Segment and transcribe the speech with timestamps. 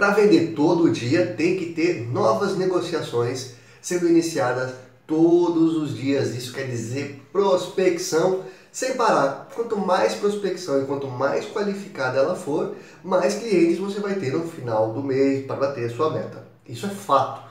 [0.00, 3.50] Para vender todo dia, tem que ter novas negociações
[3.82, 4.72] sendo iniciadas
[5.06, 6.34] todos os dias.
[6.34, 8.42] Isso quer dizer prospecção
[8.72, 9.50] sem parar.
[9.54, 12.74] Quanto mais prospecção e quanto mais qualificada ela for,
[13.04, 16.46] mais clientes você vai ter no final do mês para bater a sua meta.
[16.66, 17.42] Isso é fato.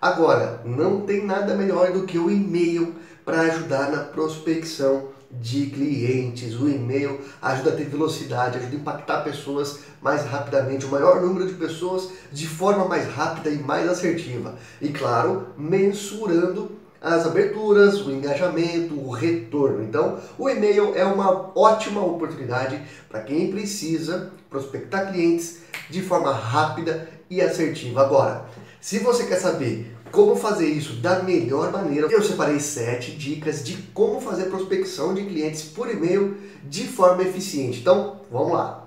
[0.00, 2.94] Agora, não tem nada melhor do que o e-mail
[3.26, 6.54] para ajudar na prospecção de clientes.
[6.58, 11.46] O e-mail ajuda a ter velocidade, ajuda a impactar pessoas mais rapidamente, o maior número
[11.46, 14.56] de pessoas de forma mais rápida e mais assertiva.
[14.80, 19.82] E claro, mensurando as aberturas, o engajamento, o retorno.
[19.82, 27.08] Então, o e-mail é uma ótima oportunidade para quem precisa prospectar clientes de forma rápida
[27.30, 28.02] e assertiva.
[28.02, 28.44] Agora,
[28.80, 33.76] se você quer saber como fazer isso da melhor maneira, eu separei sete dicas de
[33.94, 37.80] como fazer prospecção de clientes por e-mail de forma eficiente.
[37.80, 38.79] Então, vamos lá.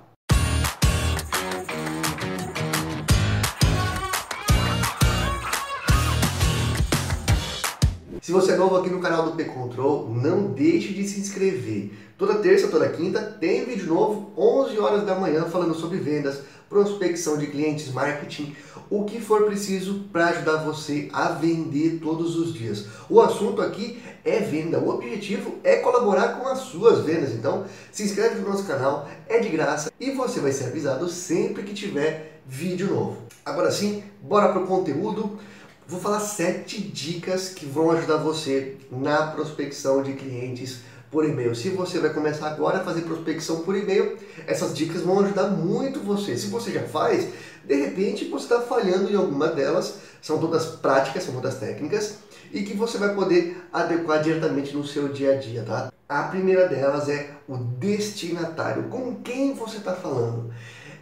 [8.24, 11.92] Se você é novo aqui no canal do P-Control, não deixe de se inscrever.
[12.18, 17.38] Toda terça, toda quinta tem vídeo novo, 11 horas da manhã, falando sobre vendas, prospecção
[17.38, 18.56] de clientes, marketing,
[18.90, 22.86] o que for preciso para ajudar você a vender todos os dias.
[23.10, 27.34] O assunto aqui é venda, o objetivo é colaborar com as suas vendas.
[27.34, 31.64] Então, se inscreve no nosso canal, é de graça e você vai ser avisado sempre
[31.64, 33.18] que tiver vídeo novo.
[33.44, 35.38] Agora sim, bora para o conteúdo.
[35.86, 40.80] Vou falar sete dicas que vão ajudar você na prospecção de clientes
[41.12, 41.54] por e-mail.
[41.54, 44.18] Se você vai começar agora a fazer prospecção por e-mail,
[44.48, 46.38] essas dicas vão ajudar muito você.
[46.38, 47.28] Se você já faz,
[47.66, 52.20] de repente você está falhando em alguma delas, são todas práticas, são todas técnicas,
[52.54, 55.92] e que você vai poder adequar diretamente no seu dia a dia, tá?
[56.08, 58.84] A primeira delas é o destinatário.
[58.84, 60.54] Com quem você está falando?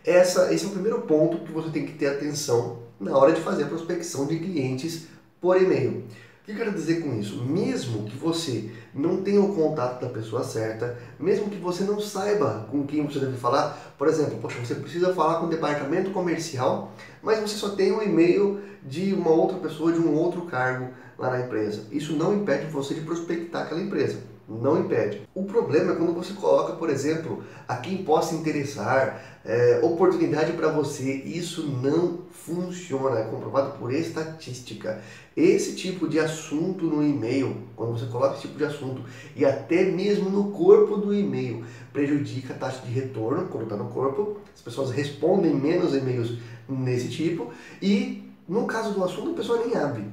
[0.03, 3.41] Essa, esse é o primeiro ponto que você tem que ter atenção na hora de
[3.41, 5.07] fazer a prospecção de clientes
[5.41, 6.05] por e-mail.
[6.41, 7.43] O que eu quero dizer com isso?
[7.43, 12.67] Mesmo que você não tenha o contato da pessoa certa, mesmo que você não saiba
[12.69, 16.93] com quem você deve falar, por exemplo, poxa, você precisa falar com o departamento comercial,
[17.21, 20.89] mas você só tem um e-mail de uma outra pessoa, de um outro cargo
[21.21, 21.83] lá na empresa.
[21.91, 25.21] Isso não impede você de prospectar aquela empresa não impede.
[25.33, 30.69] O problema é quando você coloca, por exemplo, a quem possa interessar, é, oportunidade para
[30.69, 31.13] você.
[31.13, 35.01] Isso não funciona, é comprovado por estatística.
[35.35, 39.03] Esse tipo de assunto no e-mail, quando você coloca esse tipo de assunto
[39.35, 43.85] e até mesmo no corpo do e-mail, prejudica a taxa de retorno quando está no
[43.89, 44.37] corpo.
[44.53, 46.37] As pessoas respondem menos e-mails
[46.67, 50.05] nesse tipo e no caso do assunto a pessoa nem abre.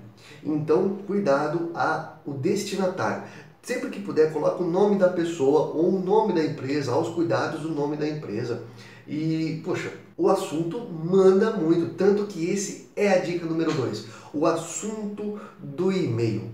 [0.42, 3.22] Então, cuidado a o destinatário.
[3.62, 7.62] Sempre que puder, coloque o nome da pessoa ou o nome da empresa, aos cuidados
[7.62, 8.62] do nome da empresa.
[9.06, 14.46] E, poxa, o assunto manda muito, tanto que esse é a dica número 2, o
[14.46, 16.50] assunto do e-mail.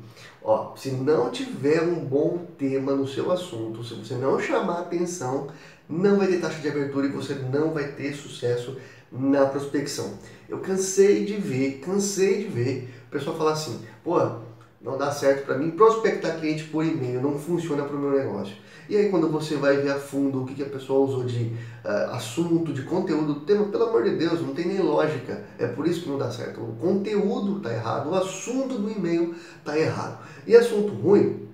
[0.47, 5.49] Ó, se não tiver um bom tema no seu assunto, se você não chamar atenção,
[5.89, 8.77] não vai ter taxa de abertura e você não vai ter sucesso
[9.11, 10.19] na prospecção.
[10.47, 14.21] Eu cansei de ver, cansei de ver o pessoal falar assim, pô,
[14.85, 18.55] não dá certo para mim prospectar cliente por e-mail, não funciona para o meu negócio.
[18.87, 21.57] E aí quando você vai ver a fundo o que, que a pessoa usou de
[21.83, 25.43] uh, assunto, de conteúdo, tema, pelo amor de Deus, não tem nem lógica.
[25.59, 26.61] É por isso que não dá certo.
[26.61, 30.19] O conteúdo está errado, o assunto do e-mail está errado.
[30.47, 31.49] E assunto ruim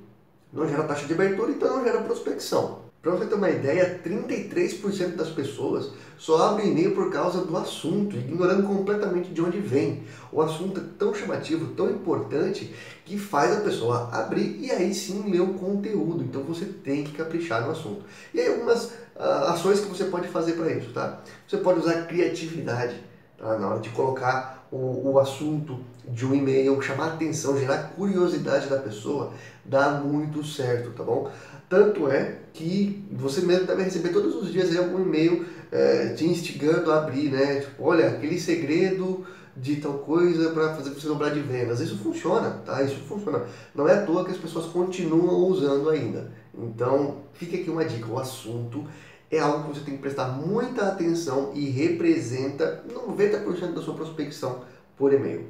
[0.52, 2.89] não gera taxa de abertura, então não gera prospecção.
[3.02, 8.14] Para você ter uma ideia, 33% das pessoas só abrem e-mail por causa do assunto,
[8.14, 10.02] ignorando completamente de onde vem.
[10.30, 12.74] O assunto é tão chamativo, tão importante,
[13.06, 16.22] que faz a pessoa abrir e aí sim ler o conteúdo.
[16.22, 18.04] Então você tem que caprichar no assunto.
[18.34, 18.84] E aí algumas
[19.16, 21.22] uh, ações que você pode fazer para isso, tá?
[21.48, 23.09] Você pode usar criatividade
[23.40, 23.58] tá?
[23.58, 28.78] na hora de colocar o, o assunto de um e-mail, chamar atenção, gerar curiosidade da
[28.78, 29.32] pessoa,
[29.64, 31.30] dá muito certo, tá bom?
[31.68, 36.90] Tanto é que você mesmo deve receber todos os dias algum e-mail é, te instigando
[36.92, 37.60] a abrir, né?
[37.60, 39.24] Tipo, olha, aquele segredo
[39.56, 41.80] de tal coisa para fazer você dobrar de vendas.
[41.80, 42.82] Isso funciona, tá?
[42.82, 43.44] Isso funciona.
[43.74, 46.32] Não é à toa que as pessoas continuam usando ainda.
[46.54, 48.84] Então, fica aqui uma dica: o assunto
[49.30, 54.64] é algo que você tem que prestar muita atenção e representa 90% da sua prospecção
[54.96, 55.46] por e-mail.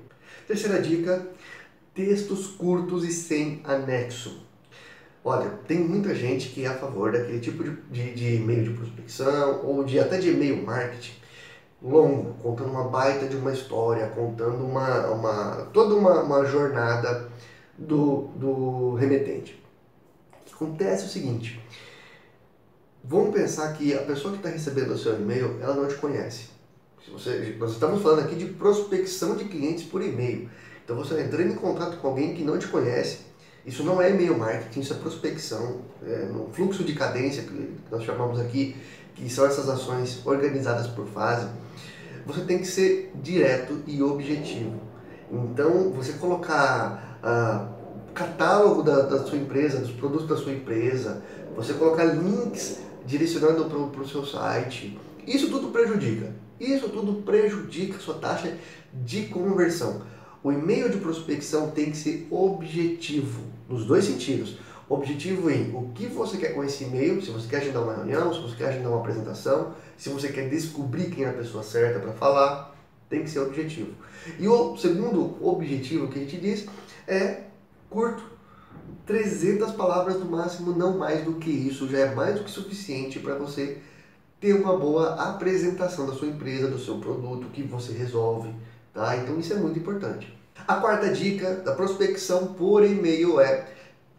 [0.47, 1.27] Terceira dica:
[1.95, 4.47] textos curtos e sem anexo.
[5.25, 8.71] Olha, tem muita gente que é a favor daquele tipo de, de, de e-mail de
[8.71, 11.21] prospecção ou de até de e-mail marketing
[11.83, 17.31] longo, contando uma baita de uma história, contando uma, uma toda uma, uma jornada
[17.77, 19.63] do, do remetente.
[20.53, 21.59] Acontece o seguinte,
[23.05, 26.49] vamos pensar que a pessoa que está recebendo o seu e-mail, ela não te conhece.
[27.13, 30.49] Você, nós estamos falando aqui de prospecção de clientes por e-mail.
[30.85, 33.19] Então você tá entrando em contato com alguém que não te conhece,
[33.65, 38.03] isso não é e-mail marketing, isso é prospecção, é um fluxo de cadência que nós
[38.05, 38.77] chamamos aqui,
[39.15, 41.47] que são essas ações organizadas por fase.
[42.27, 44.81] Você tem que ser direto e objetivo.
[45.31, 47.69] Então, você colocar ah,
[48.15, 51.23] catálogo da, da, sua empresa, dos produtos da sua empresa,
[51.55, 52.79] você colocar links
[53.11, 54.97] direcionando para o seu site,
[55.27, 56.33] isso tudo prejudica.
[56.61, 58.57] Isso tudo prejudica a sua taxa
[58.95, 60.03] de conversão.
[60.43, 64.59] O e-mail de prospecção tem que ser objetivo, nos dois sentidos.
[64.89, 68.33] Objetivo em o que você quer com esse e-mail, se você quer agendar uma reunião,
[68.33, 71.99] se você quer agendar uma apresentação, se você quer descobrir quem é a pessoa certa
[72.01, 72.77] para falar,
[73.09, 73.93] tem que ser objetivo.
[74.39, 76.67] E o segundo objetivo que a gente diz
[77.07, 77.43] é
[77.89, 78.40] curto.
[79.07, 83.19] 300 palavras no máximo, não mais do que isso, já é mais do que suficiente
[83.19, 83.79] para você
[84.41, 88.55] ter uma boa apresentação da sua empresa, do seu produto, que você resolve,
[88.93, 89.17] Tá?
[89.17, 90.37] Então isso é muito importante.
[90.67, 93.69] A quarta dica da prospecção por e-mail é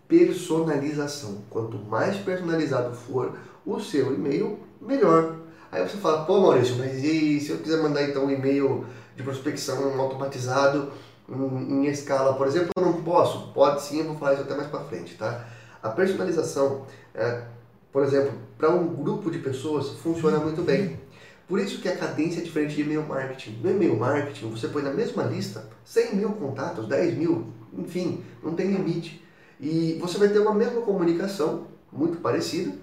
[0.07, 1.43] personalização.
[1.49, 5.35] Quanto mais personalizado for o seu e-mail, melhor.
[5.71, 8.85] Aí você fala, pô Maurício, mas e se eu quiser mandar então um e-mail
[9.15, 10.91] de prospecção automatizado
[11.31, 13.51] em, em escala, por exemplo, eu não posso?
[13.53, 15.47] Pode sim, eu vou falar isso até mais para frente, tá?
[15.81, 16.85] A personalização,
[17.15, 17.43] é,
[17.91, 20.99] por exemplo, para um grupo de pessoas funciona muito bem.
[21.47, 23.59] Por isso que a cadência é diferente de e-mail marketing.
[23.61, 27.47] No e-mail marketing, você põe na mesma lista 100 mil contatos, 10 mil,
[27.77, 29.25] enfim, não tem limite.
[29.59, 32.73] E você vai ter uma mesma comunicação, muito parecida,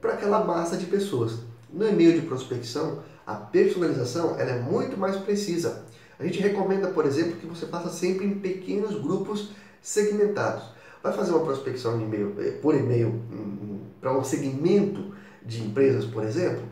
[0.00, 1.38] para aquela massa de pessoas.
[1.72, 5.84] No e-mail de prospecção, a personalização ela é muito mais precisa.
[6.22, 10.62] A gente recomenda, por exemplo, que você faça sempre em pequenos grupos segmentados.
[11.02, 13.20] Vai fazer uma prospecção e-mail, eh, por e-mail
[14.00, 15.12] para um segmento
[15.44, 16.62] de empresas, por exemplo,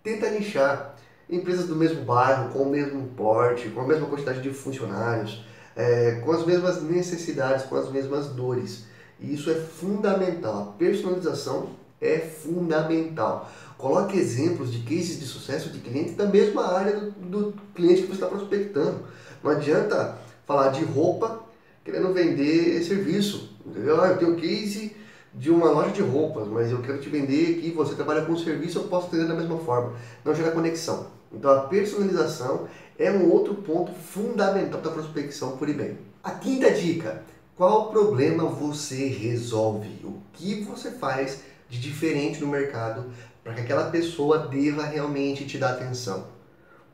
[0.00, 0.94] tenta nichar
[1.28, 5.44] empresas do mesmo bairro, com o mesmo porte, com a mesma quantidade de funcionários,
[5.74, 8.84] é, com as mesmas necessidades, com as mesmas dores.
[9.18, 10.62] E isso é fundamental.
[10.62, 11.70] A personalização
[12.00, 13.50] é fundamental.
[13.84, 18.06] Coloque exemplos de cases de sucesso de clientes da mesma área do, do cliente que
[18.06, 19.00] você está prospectando.
[19.42, 20.16] Não adianta
[20.46, 21.44] falar de roupa
[21.84, 23.54] querendo vender serviço.
[23.66, 24.00] Entendeu?
[24.00, 24.96] Ah, eu tenho case
[25.34, 28.78] de uma loja de roupas, mas eu quero te vender aqui, você trabalha com serviço,
[28.78, 29.92] eu posso atender da mesma forma.
[30.24, 31.08] Não gera conexão.
[31.30, 32.66] Então a personalização
[32.98, 35.98] é um outro ponto fundamental da prospecção por e-mail.
[36.22, 37.22] A quinta dica,
[37.54, 40.00] qual problema você resolve?
[40.02, 43.04] O que você faz de diferente no mercado
[43.44, 46.26] para que aquela pessoa deva realmente te dar atenção?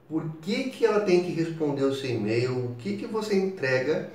[0.08, 2.66] Por que, que ela tem que responder o seu e-mail?
[2.66, 4.10] O que, que você entrega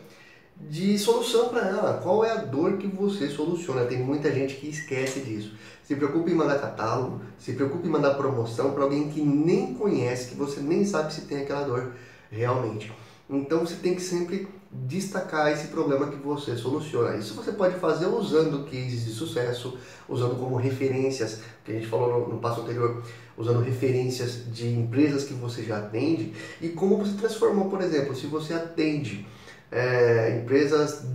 [0.59, 1.99] de solução para ela.
[2.01, 3.85] Qual é a dor que você soluciona?
[3.85, 5.53] Tem muita gente que esquece disso.
[5.83, 10.29] Se preocupe em mandar catálogo, se preocupe em mandar promoção para alguém que nem conhece,
[10.29, 11.93] que você nem sabe se tem aquela dor
[12.31, 12.91] realmente.
[13.29, 14.47] Então você tem que sempre
[14.83, 17.15] destacar esse problema que você soluciona.
[17.15, 19.77] Isso você pode fazer usando cases de sucesso,
[20.07, 23.03] usando como referências, que a gente falou no, no passo anterior,
[23.37, 28.27] usando referências de empresas que você já atende e como você transformou, por exemplo, se
[28.27, 29.27] você atende
[29.71, 31.05] é, empresas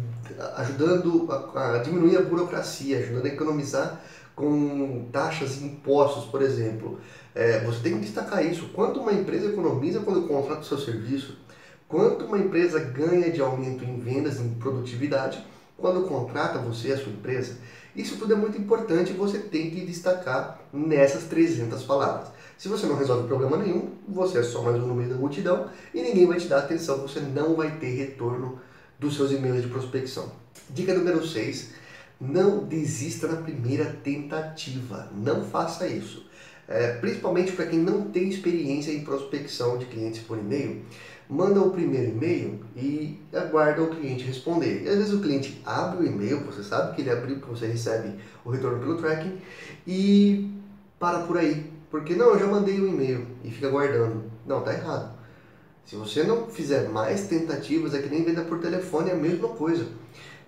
[0.56, 4.00] ajudando a, a, diminuir a burocracia, ajudando a economizar
[4.34, 6.98] com taxas e impostos, por exemplo.
[7.34, 8.70] É, você tem que destacar isso.
[8.72, 11.36] Quanto uma empresa economiza quando contrata o seu serviço,
[11.90, 15.44] quanto uma empresa ganha de aumento em vendas, em produtividade,
[15.76, 17.58] quando contrata você e a sua empresa.
[17.96, 22.28] Isso tudo é muito importante e você tem que destacar nessas 300 palavras.
[22.56, 25.68] Se você não resolve problema nenhum, você é só mais um no meio da multidão
[25.92, 28.60] e ninguém vai te dar atenção, você não vai ter retorno
[28.98, 30.30] dos seus e-mails de prospecção.
[30.68, 31.70] Dica número 6,
[32.20, 36.30] não desista na primeira tentativa, não faça isso.
[36.68, 40.84] É, principalmente para quem não tem experiência em prospecção de clientes por e-mail,
[41.30, 44.82] manda o primeiro e-mail e aguarda o cliente responder.
[44.82, 47.66] E às vezes o cliente abre o e-mail, você sabe que ele abriu, que você
[47.66, 49.38] recebe o retorno pelo tracking
[49.86, 50.50] e
[50.98, 51.70] para por aí.
[51.88, 54.24] Porque não, eu já mandei o um e-mail e fica guardando.
[54.44, 55.18] Não, tá errado.
[55.84, 59.48] Se você não fizer mais tentativas, é que nem venda por telefone, é a mesma
[59.48, 59.86] coisa.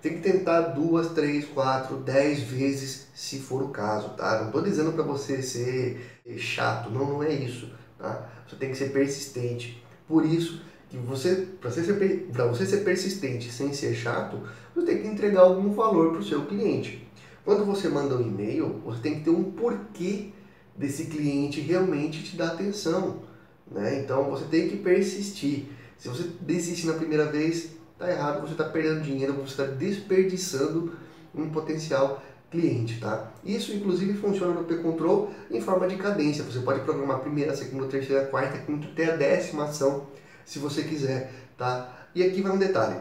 [0.01, 4.39] Tem que tentar duas, três, quatro, dez vezes, se for o caso, tá?
[4.41, 8.29] Não estou dizendo para você ser chato, não, não é isso, tá?
[8.47, 9.83] Você tem que ser persistente.
[10.13, 14.39] Por isso que você, para você, ser, você ser persistente sem ser chato,
[14.75, 17.09] você tem que entregar algum valor para o seu cliente.
[17.47, 20.29] Quando você manda um e-mail, você tem que ter um porquê
[20.77, 23.23] desse cliente realmente te dar atenção.
[23.71, 24.01] Né?
[24.01, 25.65] Então você tem que persistir.
[25.97, 30.93] Se você desiste na primeira vez, está errado, você está perdendo dinheiro, você está desperdiçando
[31.35, 33.33] um potencial cliente, tá?
[33.43, 36.45] Isso inclusive funciona no P-Control em forma de cadência.
[36.45, 40.07] Você pode programar primeira, segunda, terceira, quarta, quinta até a décima ação,
[40.45, 42.07] se você quiser, tá?
[42.15, 43.01] E aqui vai um detalhe.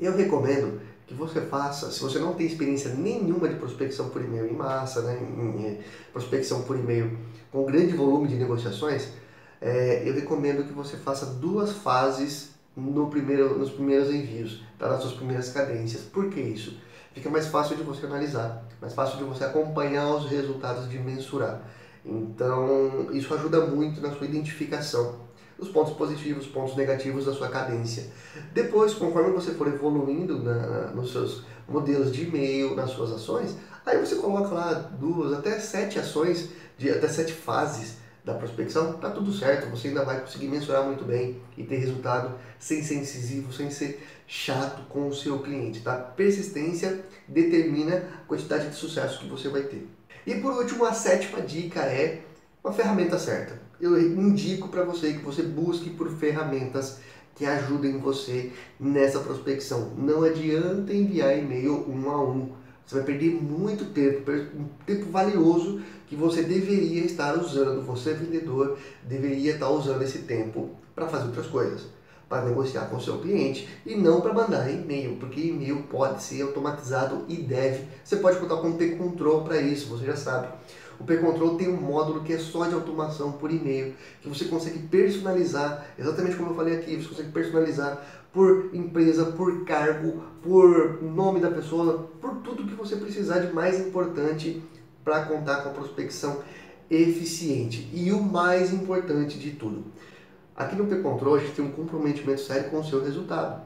[0.00, 4.46] Eu recomendo que você faça, se você não tem experiência nenhuma de prospecção por e-mail
[4.46, 5.78] em massa, né, em,
[6.10, 7.16] prospecção por e-mail
[7.52, 9.08] com grande volume de negociações,
[9.60, 14.88] é, eu recomendo que você faça duas fases no primeiro, nos primeiros envios, tá?
[14.88, 16.02] nas suas primeiras cadências.
[16.02, 16.78] Por que isso?
[17.14, 21.62] Fica mais fácil de você analisar, mais fácil de você acompanhar os resultados, de mensurar.
[22.04, 25.24] Então, isso ajuda muito na sua identificação
[25.58, 28.06] os pontos positivos, pontos negativos da sua cadência.
[28.52, 33.56] Depois, conforme você for evoluindo na, nos seus modelos de e-mail, nas suas ações,
[33.86, 39.10] aí você coloca lá duas, até sete ações, de, até sete fases da prospecção, tá
[39.10, 43.52] tudo certo, você ainda vai conseguir mensurar muito bem e ter resultado sem ser incisivo,
[43.52, 45.96] sem ser chato com o seu cliente, tá?
[45.96, 49.86] Persistência determina a quantidade de sucesso que você vai ter.
[50.26, 52.22] E por último, a sétima dica é
[52.62, 56.98] uma ferramenta certa eu indico para você que você busque por ferramentas
[57.34, 59.92] que ajudem você nessa prospecção.
[59.96, 62.52] Não adianta enviar e-mail um a um.
[62.86, 67.82] Você vai perder muito tempo, um tempo valioso que você deveria estar usando.
[67.82, 71.86] Você, vendedor, deveria estar usando esse tempo para fazer outras coisas,
[72.28, 76.42] para negociar com o seu cliente e não para mandar e-mail, porque e-mail pode ser
[76.42, 77.84] automatizado e deve.
[78.02, 80.48] Você pode contar com o P-Control para isso, você já sabe.
[80.98, 84.78] O P-Control tem um módulo que é só de automação por e-mail, que você consegue
[84.78, 88.00] personalizar, exatamente como eu falei aqui, você consegue personalizar
[88.32, 93.80] por empresa, por cargo, por nome da pessoa, por tudo que você precisar de mais
[93.80, 94.62] importante
[95.04, 96.40] para contar com a prospecção
[96.90, 97.88] eficiente.
[97.92, 99.84] E o mais importante de tudo,
[100.56, 103.62] aqui no P-Control a gente tem um comprometimento sério com o seu resultado.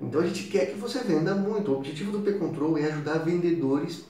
[0.00, 1.70] Então a gente quer que você venda muito.
[1.70, 4.04] O objetivo do P-Control é ajudar vendedores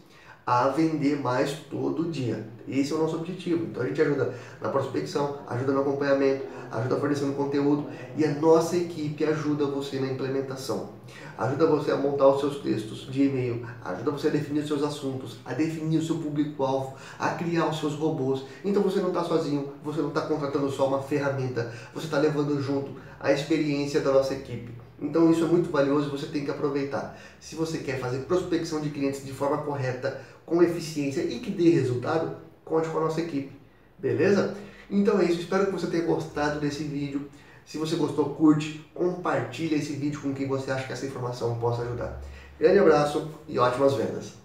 [0.47, 2.47] a vender mais todo dia.
[2.67, 3.65] Esse é o nosso objetivo.
[3.65, 7.87] Então a gente ajuda na prospecção, ajuda no acompanhamento, ajuda fornecendo conteúdo
[8.17, 10.91] e a nossa equipe ajuda você na implementação.
[11.37, 14.83] Ajuda você a montar os seus textos de e-mail, ajuda você a definir os seus
[14.83, 18.45] assuntos, a definir o seu público-alvo, a criar os seus robôs.
[18.65, 22.61] Então você não está sozinho, você não está contratando só uma ferramenta, você está levando
[22.63, 24.73] junto a experiência da nossa equipe.
[25.01, 27.19] Então isso é muito valioso e você tem que aproveitar.
[27.41, 31.71] Se você quer fazer prospecção de clientes de forma correta, com eficiência e que dê
[31.71, 33.53] resultado, conte com a nossa equipe.
[33.99, 34.55] Beleza?
[34.91, 37.29] Então é isso, espero que você tenha gostado desse vídeo.
[37.65, 41.83] Se você gostou, curte, compartilha esse vídeo com quem você acha que essa informação possa
[41.83, 42.21] ajudar.
[42.59, 44.42] Grande abraço e ótimas vendas!